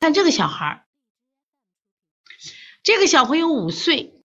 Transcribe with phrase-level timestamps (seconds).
[0.00, 0.86] 看这个小孩儿，
[2.82, 4.24] 这个小朋友五岁，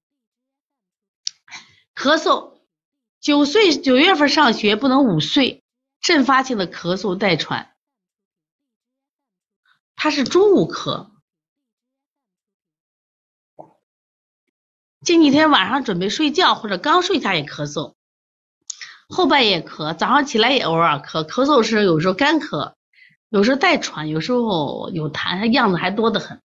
[1.94, 2.62] 咳嗽，
[3.20, 5.64] 九岁九月份上学不能五岁，
[6.00, 7.76] 阵发性的咳嗽带喘，
[9.98, 11.12] 他是中午咳，
[15.02, 17.96] 近几天晚上准备睡觉或者刚睡下也咳嗽。
[19.10, 22.76] 后半夜咳，早上起来也偶尔咳，咳嗽时有时候干咳，
[23.36, 26.42] 有时候带喘，有时候有痰，样子还多得很。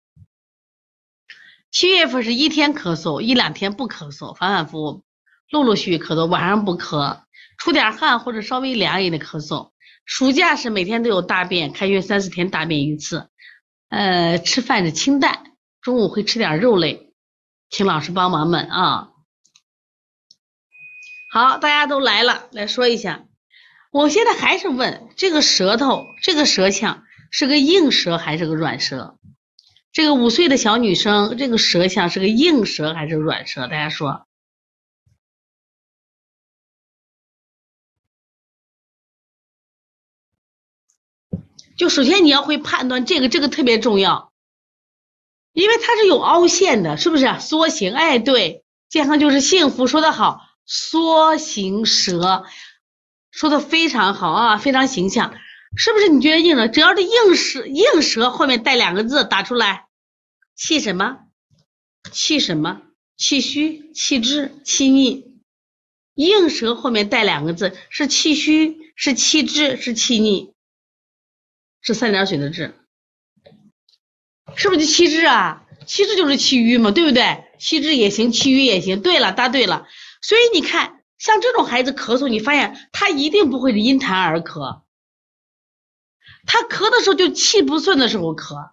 [1.70, 5.04] 七月份是一天咳嗽，一两天不咳嗽，反反复复，
[5.50, 7.20] 陆陆续续咳嗽，晚上不咳，
[7.58, 9.70] 出点汗或者稍微凉一点咳嗽。
[10.04, 13.30] 暑假是每天都有大便，开学三四天大便一次。
[13.88, 17.14] 呃，吃饭是清淡，中午会吃点肉类，
[17.68, 19.10] 请老师帮忙们啊。
[21.32, 23.26] 好，大家都来了，来说一下。
[23.90, 29.18] 我现在还是问这个舌头，这个舌象是个硬舌还是个软舌？
[29.92, 33.62] 这个五岁的小女生，这个舌象是个硬舌还是软舌？
[33.62, 34.26] 大家说。
[41.76, 44.32] 就首先你要会判断这个，这个特别重要，
[45.52, 47.40] 因为它是有凹陷的，是不是？
[47.40, 50.42] 缩形，哎，对，健康就是幸福，说的好。
[50.66, 52.44] 缩形舌，
[53.30, 55.34] 说的非常好啊，非常形象，
[55.76, 56.08] 是不是？
[56.08, 56.68] 你觉得硬了？
[56.68, 59.86] 只要是硬舌，硬舌后面带两个字，打出来，
[60.54, 61.18] 气什么？
[62.12, 62.82] 气什么？
[63.16, 65.28] 气虚、气滞、气逆。
[66.14, 70.52] 硬舌后面带两个字，是气虚，是气滞，是气逆，
[71.80, 72.74] 是三点水的滞，
[74.54, 75.64] 是不是就气滞啊？
[75.86, 77.44] 气滞就是气瘀嘛，对不对？
[77.58, 79.00] 气滞也行，气瘀也行。
[79.00, 79.86] 对了，答对了。
[80.20, 84.80] 所以你看，像这种孩子咳嗽，你发现他一定不会因痰而咳，
[86.46, 88.72] 他咳的时候就气不顺的时候咳，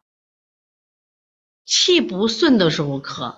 [1.66, 3.38] 气不顺的时候咳。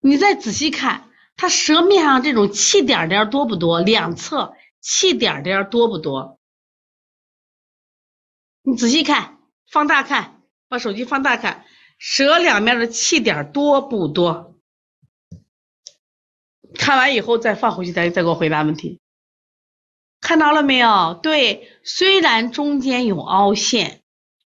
[0.00, 3.80] 你再仔细看，他舌面上这种气点点多不多？
[3.80, 6.40] 两侧气点点多不多？
[8.62, 9.38] 你仔细看，
[9.70, 11.66] 放大看，把手机放大看，
[11.98, 14.53] 舌两面的气点多不多？
[16.84, 19.00] 看完以后再放回去，再再给我回答问题。
[20.20, 21.18] 看到了没有？
[21.22, 24.02] 对，虽然中间有凹陷，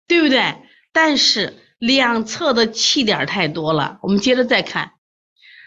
[0.07, 0.63] 对不对？
[0.93, 3.99] 但是两侧的气点太多了。
[4.03, 4.93] 我们接着再看，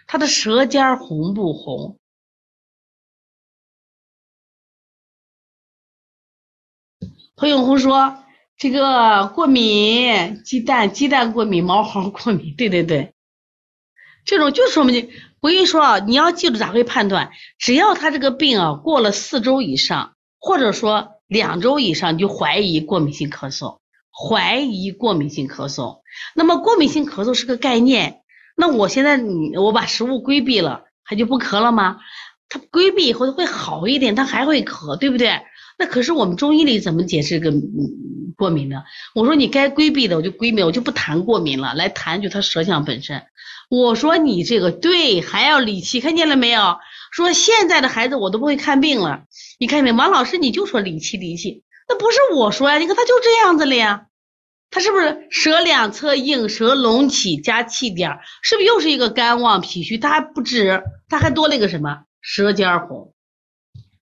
[0.08, 2.00] 他的舌尖红不红？
[7.36, 8.24] 何永红说
[8.56, 13.14] ：“这个过敏，鸡蛋，鸡蛋过敏，毛毫过敏。”对对对，
[14.26, 15.10] 这种就说明。
[15.42, 17.32] 我跟你说啊，你要记住咋会判断？
[17.58, 23.80] 只要他这个病啊过了四周以上，或者说两周以上，你就怀疑过敏性咳嗽，
[24.12, 26.02] 怀疑过敏性咳嗽。
[26.36, 28.22] 那么过敏性咳嗽是个概念，
[28.56, 31.98] 那我现在你我把食物规避了，它就不咳了吗？
[32.48, 35.42] 它规避以后它会好一点，它还会咳，对不对？
[35.80, 37.50] 那可是我们中医里怎么解释个
[38.42, 38.84] 过敏的？
[39.14, 43.24] 我说你该规避的我就规避，我就不谈过敏了，来谈就他舌象本身。
[43.70, 46.80] 我说你这个对，还要理气，看见了没有？
[47.12, 49.26] 说现在的孩子我都不会看病了，
[49.60, 49.92] 你看见没？
[49.92, 54.08] 王老师你就说理气理气，那不是我说呀，你看他就这样子了呀，
[54.72, 60.00] 他是不是舌两侧硬，舌隆起加气点，是不是又是一个肝旺脾虚？
[60.00, 62.06] 他还不止，他还多了一个什么？
[62.22, 63.14] 舌尖红。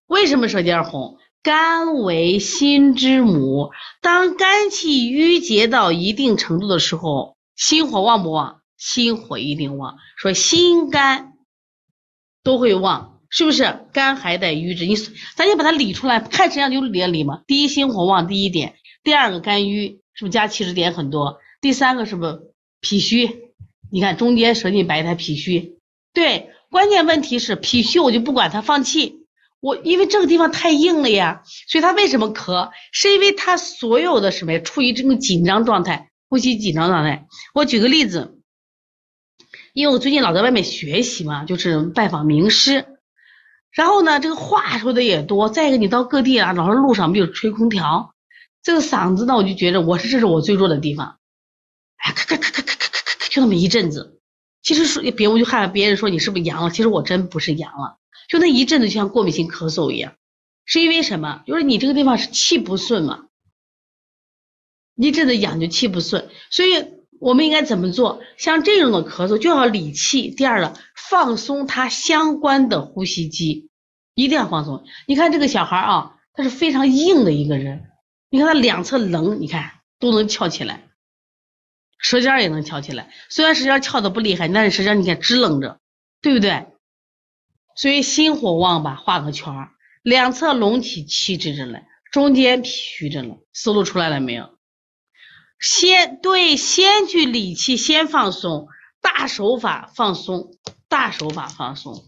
[0.08, 1.18] 为什么舌尖红？
[1.42, 8.62] 肝为心之母，当肝气郁结到一定程度的时候，心火旺不旺？
[8.78, 11.34] 心火一定旺，说心肝
[12.44, 13.80] 都会旺，是不是？
[13.94, 14.96] 肝还在瘀滞，你
[15.36, 17.42] 咱就把它理出来，看身上就理理嘛。
[17.48, 18.74] 第一，心火旺，第一点；
[19.04, 21.40] 第二个，肝郁，是不是加气滞点很多？
[21.62, 23.54] 第三个是不是脾虚？
[23.92, 25.78] 你看中间舌进白苔，脾虚。
[26.14, 29.19] 对，关键问题是脾虚，我就不管它，放气。
[29.60, 32.72] 我因为这个地方太硬了呀，所以他为什么咳？
[32.92, 37.28] 是因为他所有的什么呀，处于这种紧张状态，呼吸紧张状态。
[37.54, 38.36] 我举个例子。
[39.74, 42.86] 因为我最近老在外面学习嘛，就是拜访名师，
[43.72, 45.48] 然后呢，这个话说的也多。
[45.48, 48.16] 再一个，你到各地啊，老是路上没有吹空调，
[48.64, 51.20] 这个嗓子呢，我就觉得我是这是我最弱的地方。
[51.98, 54.20] 哎，咔咔咔咔咔咔咔咔，就那么一阵子。
[54.64, 57.99] 其实说别，我就害怕别人说你是不是阳了，其实我真不是阳了，
[58.30, 60.14] 就那一阵子就像过敏性咳嗽一样。
[60.64, 61.44] 是因为什么？
[61.46, 63.26] 就是你这个地方是气不顺嘛，
[64.96, 66.98] 一阵子痒就气不顺，所以。
[67.22, 68.22] 我们应该怎么做？
[68.38, 70.30] 像这种的咳嗽就要理气。
[70.30, 73.70] 第二个，放松它相关的呼吸肌，
[74.16, 74.86] 一定要放松。
[75.06, 77.90] 你看这个小孩啊，他是非常硬的一个人。
[78.30, 80.88] 你看他两侧棱，你看都能翘起来。
[81.98, 83.12] 舌尖也能翘起来。
[83.30, 85.82] 虽然舌尖翘的不厉害，但是舌尖你看支棱着，
[86.22, 86.68] 对不对？
[87.80, 89.72] 所以心火旺吧，画个圈儿，
[90.04, 94.50] 两侧隆起气直着嘞，中间虚着了，思路出来了没有？
[95.62, 98.68] 先对，先去理气，先放松，
[99.02, 100.58] 大手法放松，
[100.90, 102.04] 大手法放松，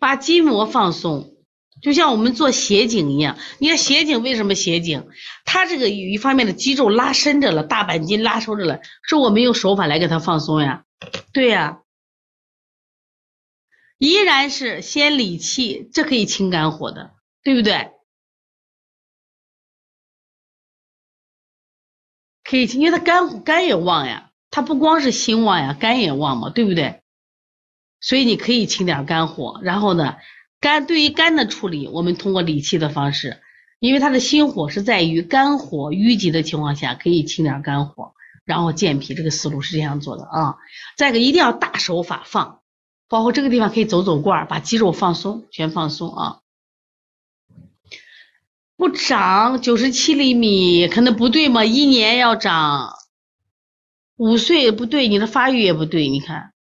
[0.00, 1.36] 把筋膜放松，
[1.80, 3.38] 就像我们做斜颈一样。
[3.58, 5.06] 你看斜颈为什么斜颈？
[5.44, 10.84] 它这个有一方面的肌肉拉伸着了，大板筋拉收着了，是我们用手法来给它放松呀。
[11.32, 11.82] 对呀，
[14.04, 17.90] 依然是先理气，这可以清肝火的，对不对？
[22.44, 27.00] 可以，因为它肝肝也旺呀，它不光是心旺呀，肝也旺嘛，对不对？
[28.00, 30.16] 所以你可以清点肝火，然后呢，
[30.60, 33.40] 肝对于肝的处理，我们通过理气的方式，
[33.78, 38.12] 因为它的心火是在于肝火淤积的情况下，可以清点肝火，
[38.44, 40.56] 然后健脾，这个思路是这样做的啊。
[40.98, 42.60] 再一个，一定要大手法放，
[43.14, 46.40] 包括这个地方可以走走罐，把肌肉放松，全放松啊。
[48.76, 51.64] 不长九十七厘米，可能不对嘛？
[51.64, 52.92] 一年要长
[54.16, 56.08] 五岁不对，你的发育也不对。
[56.08, 56.54] 你看，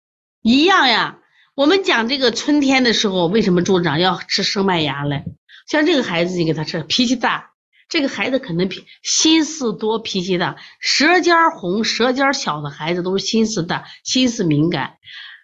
[0.43, 1.21] 一样呀。
[1.55, 5.25] 我们讲这个春天的时候，为什么助长要吃生麦芽嘞？
[5.67, 7.53] 像这个孩子，你给他吃，脾气大。
[7.89, 14.99] 这个孩子可能脾心思多，脾气大，舌尖红、舌尖小的孩子都是心思大、心思敏感，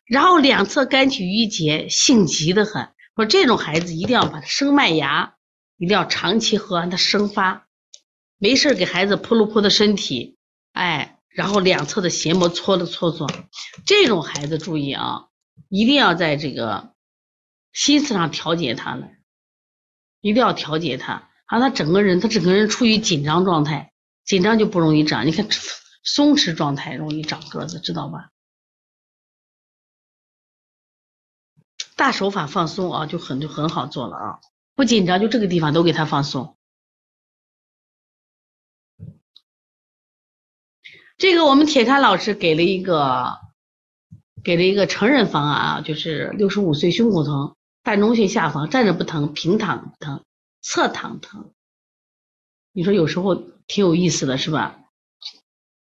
[0.09, 2.89] 然后两侧肝气郁结，性急的很。
[3.15, 5.35] 说这种孩子一定要把他生麦芽。
[5.81, 7.69] 一定要长期喝，让它生发。
[8.37, 10.37] 没事给孩子扑噜扑的身体，
[10.73, 13.31] 哎，然后两侧的邪膜搓了搓搓。
[13.87, 15.27] 这种孩子注意啊，
[15.69, 16.95] 一定要在这个
[17.73, 19.07] 心思上调节他了，
[20.21, 23.93] 一定要调节他，让他整个人，他整个人处于紧张状态，
[24.25, 25.29] 紧张就不容易长。
[25.29, 25.47] 你看，
[26.03, 28.31] 松弛状态容易长个子，知道吧？
[31.99, 34.39] 大手法放松啊，就很就很好做了啊。
[34.77, 36.57] 不紧张，就这个地方都给他放松。
[41.17, 43.41] 这个我们铁山老师给了一个，
[44.45, 50.23] 给了一个成人方案啊，就是六十五岁胸口疼，膻中穴下方站着不疼，平躺疼，
[50.63, 51.53] 侧躺疼。
[52.71, 53.35] 你说有时候
[53.67, 54.79] 挺有意思的是吧？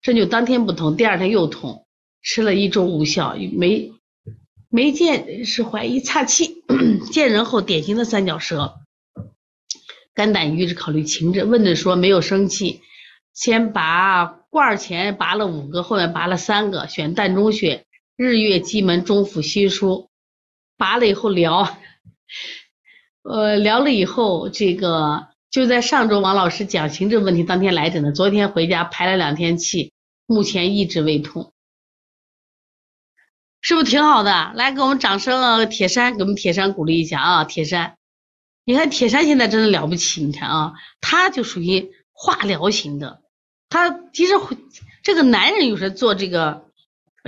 [0.00, 1.86] 这就当天不疼，第二天又痛，
[2.22, 3.92] 吃了一周无效，没
[4.76, 6.62] 没见是怀疑岔气，
[7.10, 8.74] 见人后典型的三角舌。
[10.12, 11.44] 肝胆郁滞，考虑情志。
[11.44, 12.82] 问的说没有生气，
[13.32, 17.86] 先拔罐前拔了五个，后面拔了三个，选膻中穴、
[18.18, 20.08] 日月基门、中府心腧。
[20.76, 21.78] 拔了以后疗，
[23.24, 29.94] 呃，聊了以后，这个就在上周王老师讲情志问题当天来诊的，昨天回家排了两天气，
[30.26, 31.54] 目前一直胃痛，
[33.68, 34.52] 是不是挺好的？
[34.54, 37.96] 来，给我们掌声啊，铁山，给我们铁山鼓励一下啊，铁山。
[38.64, 43.22] 你看铁山现在真的了不起，你看啊，他就属于化疗型的。
[43.68, 44.34] 他其实
[45.02, 46.66] 这个男人有时做这个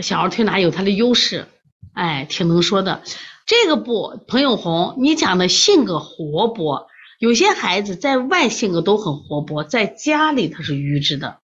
[0.01, 1.49] 小儿推拿有他的优势，
[1.93, 3.03] 哎，挺能说的。
[3.45, 6.87] 这个不，彭永红，你讲的性格活泼，
[7.19, 11.41] 有些孩子在外性格都很活泼，在家里他是愚滞的，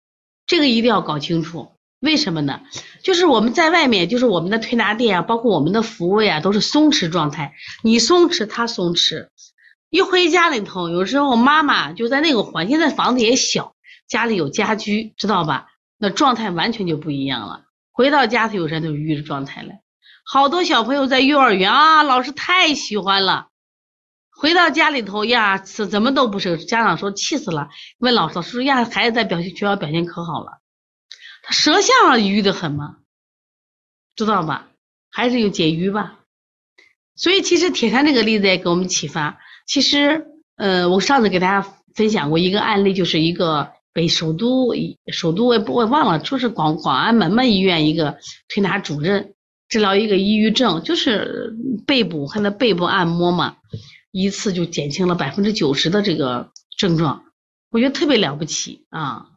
[0.45, 1.71] 这个一定要搞清楚。
[2.03, 2.59] 为什么呢？
[3.01, 9.29] 就是我们在外面，就是我们的推拿店啊，包括我们的服务呀，都是松弛状态，你松弛，他松弛。
[9.89, 15.67] 一回家里头，有时候妈妈就在那个环境，在房子也小，家里有家居，知道吧？
[15.97, 17.61] 那状态完全就不一样了。
[17.93, 19.69] 回到家他，有人都是郁状态了。
[20.25, 23.47] 好多小朋友在幼儿园啊，老师太喜欢了。
[24.35, 27.69] 回到家里头呀，怎怎么都不是，家长说气死了。
[27.99, 30.59] 问老师，老师说呀，孩子在表现学校表现可好了，
[31.43, 32.97] 他舌象上郁的很吗？
[34.15, 34.69] 知道吧？
[35.11, 36.19] 还是有解郁吧？
[37.15, 39.39] 所以其实铁山这个例子也给我们启发。
[39.67, 44.73] 其实，呃，我上次给大家分享过一个案例，就是一个北首都
[45.11, 49.35] 首都我也不我忘了，就是广广安门门医院一个推拿主任
[49.67, 51.53] 治疗一个抑郁症，就是
[51.85, 53.57] 背部和他背部按摩嘛，
[54.11, 57.25] 一次就减轻了百分之九十的这个症状，
[57.69, 59.29] 我觉得特别了不起啊！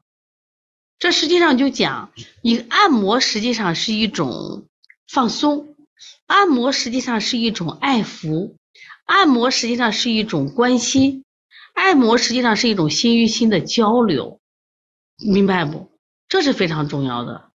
[0.98, 2.10] 这实际上就讲，
[2.42, 4.66] 你按摩实际上是一种
[5.08, 5.74] 放松，
[6.26, 8.54] 按摩实际上是一种爱抚。
[9.04, 11.24] 按摩实际上是一种关心，
[11.74, 14.40] 按摩实际上是一种心与心的交流，
[15.16, 15.92] 明白不？
[16.28, 17.52] 这是非常重要的。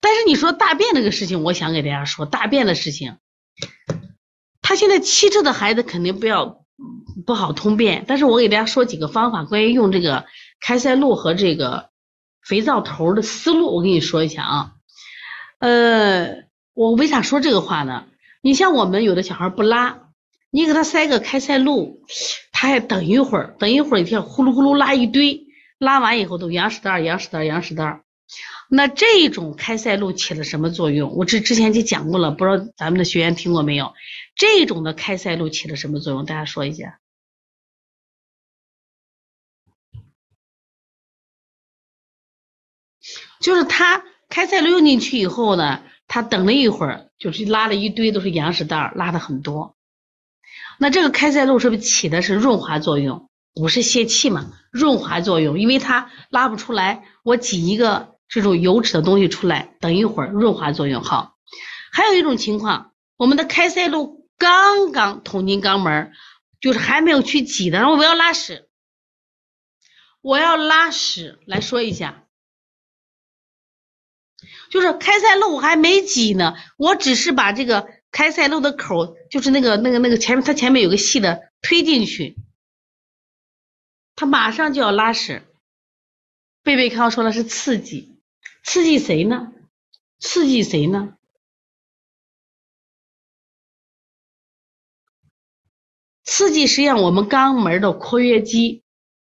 [0.00, 3.18] 但是你说大便这个事情，我想给大家说大便的事情。
[4.62, 6.64] 他现在七岁的孩子肯定不要
[7.26, 10.24] 不好通便，但是我给大家说几个方法，关于用这个
[10.58, 11.90] 开塞露和这个
[12.44, 14.72] 肥皂头的思路，我跟你说一下啊。
[15.58, 16.44] 呃，
[16.74, 18.04] 我为啥说这个话呢？
[18.40, 20.08] 你像我们有的小孩不拉，
[20.50, 22.02] 你给他塞个开塞露，
[22.50, 25.46] 他还等一会儿，等一会儿一天呼噜呼噜拉一堆，
[25.78, 28.02] 拉完以后都羊屎蛋羊屎蛋羊屎蛋
[28.68, 31.14] 那这种开塞露起了什么作用？
[31.14, 33.92] 我之之前就讲过了，不知道咱们的学员听过没有？
[34.34, 36.24] 这种的开塞露起了什么作用？
[36.24, 36.98] 大家说一下。
[43.42, 49.76] 就是他开塞露用进去以后呢，他等了一会儿，就是拉了一堆都是羊屎蛋拉的很多。
[50.78, 53.28] 那这个开塞露是不是起的是润滑作用？
[53.54, 54.50] 不是泄气嘛？
[54.70, 61.36] 润滑作用，因为它拉不出来，我挤一个这种油脂的东西出来，等一会儿润滑作用好。
[61.92, 66.12] 还有一种情况，我们的开塞露刚刚捅进肛门，
[66.60, 68.70] 就是还没有去挤的，然后我要拉屎，
[70.22, 72.24] 我要拉屎，来说一下。
[74.72, 82.38] 就是开塞露还没挤呢，我只是把这个开塞露的口，就是那个那个那个前面，它前面有个细的推进去，
[84.16, 85.42] 它马上就要拉屎。
[86.62, 88.18] 贝贝康说的是刺激，
[88.64, 89.52] 刺激谁呢？
[90.18, 91.18] 刺激谁呢？
[96.24, 98.84] 刺激实际上我们肛门的括约肌，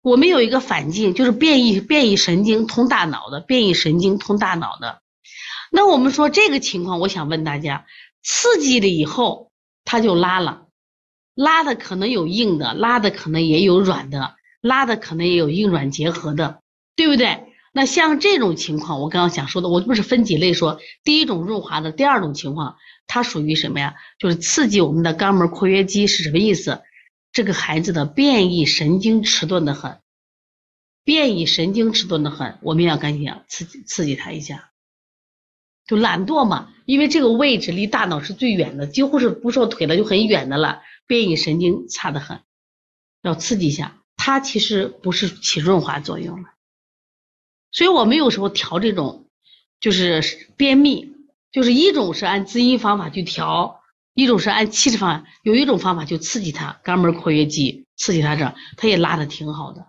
[0.02, 5.02] 我们有一个反镜，就是变异变异神经通大脑的，变异神经通大脑的。
[5.76, 7.88] 那我们说这个情况，我想问大家，
[8.22, 9.52] 刺激了以后，
[9.84, 10.68] 它就拉了，
[11.34, 16.62] 拉的可能有硬的，拉的可能也有软的，拉的可能也有硬软结合的，
[16.96, 17.46] 对不对？
[17.72, 22.76] 那像这种情况，我刚刚想说的，我不是分几类说，第一种润滑的，第二种情况，
[23.08, 23.96] 它属于什么呀？
[24.20, 26.84] 就是刺激我们的肛门括约肌是什么意思？
[27.32, 29.98] 这个孩子的变异神经迟钝的很，
[31.04, 34.70] 变异神经迟钝的很，我们要赶紧刺激刺激他一下。
[35.86, 40.82] 就懒惰嘛，因为这个位置离大脑是最远的，几乎是不说腿了，就很远的了。
[41.06, 42.42] 变异神经差得很，
[43.22, 44.00] 要刺激一下。
[44.16, 46.50] 它其实不是起润滑作用了，
[47.72, 49.28] 所以我们有时候调这种
[49.82, 51.14] 就是便秘，
[51.52, 53.82] 就是一种是按滋阴方法去调，
[54.14, 55.30] 一种是按气质方法。
[55.44, 59.88] 有一种方法就刺激它肛门括约肌，刺激它这，它也拉的挺好的。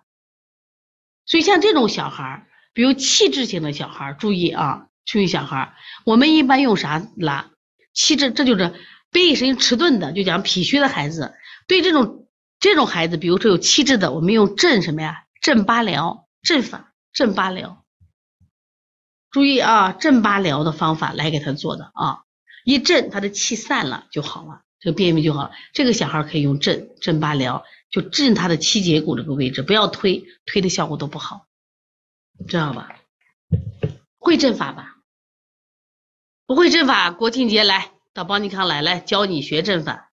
[1.25, 4.89] 所以像这种小孩儿，比如气质型的小孩儿，注意啊。
[5.05, 7.51] 注意小孩，我们一般用啥拉？
[7.93, 8.75] 气滞，这就是
[9.11, 11.35] 变异神迟钝的，就讲脾虚的孩子。
[11.69, 12.27] 对这种
[12.59, 15.25] 这种孩子，比如说有气滞的，我们用镇什么呀？
[15.41, 17.77] 镇八髎，镇法，镇八髎。
[19.31, 22.23] 注意啊，镇八髎的方法来给他做的啊，
[22.65, 25.53] 一镇他的气散了就好了，这个便秘就好了。
[25.73, 31.47] 这个小孩可以用镇镇八髎，就镇他的七节骨这个位置，不要推，推的效果都不好，
[32.49, 32.97] 知道吧？
[34.19, 34.94] 会阵法吧？
[36.47, 40.11] 不会阵法，国庆节来到邦尼康来，来教你学阵法。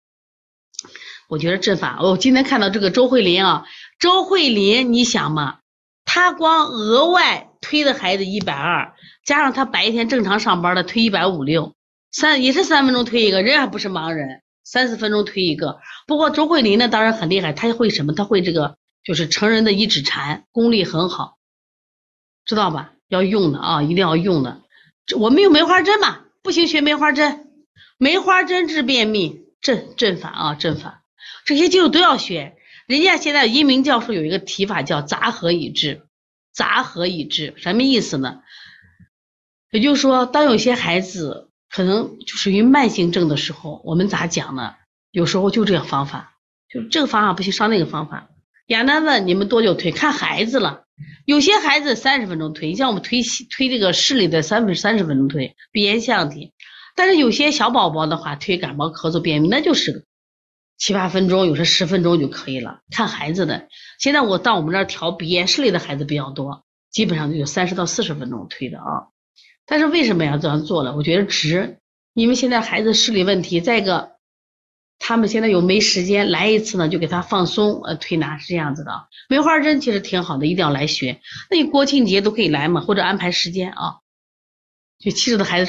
[1.27, 3.65] 我觉得阵法，我今天看到这个周慧林啊，
[3.99, 5.59] 周慧林，你想嘛，
[6.05, 8.93] 他光额外推的孩子一百二，
[9.25, 11.73] 加上他白天正常上班的推一百五六，
[12.11, 15.79] 三也是三分钟推一个，人还不是盲人，三四分钟推一个。
[16.05, 18.13] 不过周慧林呢，当然很厉害，他会什么？
[18.13, 21.37] 他会这个就是成人的一指禅，功力很好，
[22.45, 22.91] 知道吧？
[23.07, 24.61] 要用的啊，一定要用的。
[25.17, 27.47] 我们用梅花针嘛，不行学梅花针，
[27.97, 31.03] 梅花针治便秘，阵阵法啊阵法，
[31.45, 32.55] 这些技术都要学。
[32.87, 36.07] 人家现在一鸣教授有一个提法叫杂合以治，
[36.53, 38.41] 杂合以治什么意思呢？
[39.71, 44.75] 也就是说，当有些孩子可能就属于慢性症的时候，我们咋讲呢？
[45.11, 46.35] 有时候就这个方法，
[46.67, 48.29] 就这个方法不行，上那个方法。
[48.69, 49.91] 亚楠问你们多久推？
[49.91, 50.83] 看孩子了。
[51.25, 56.53] 有些孩子三十分钟推，你像我们推推这个视力的三分三十分钟推鼻炎腺样体，
[56.95, 60.05] 但是有些小宝宝的话推感冒咳嗽便秘那就是
[60.77, 63.67] 七八分钟，有时十分钟就可以了，看孩子的。
[63.97, 69.07] 现在我到我们这儿调鼻炎视力的孩子比较多，基本上就有三十到四十分钟推的啊。
[69.65, 70.95] 但是为什么要这样做呢？
[70.95, 71.79] 我觉得值，
[72.13, 74.18] 因为现在孩子视力问题，再一个。
[74.99, 79.07] 他们现在又没时间来一次呢，就给他放松，呃，推拿是这样子的。
[79.29, 81.19] 梅花针其实挺好的，一定要来学。
[81.49, 83.95] 那你国庆节都可以来嘛，或者安排时间啊。
[84.99, 85.65] 就七十的孩子。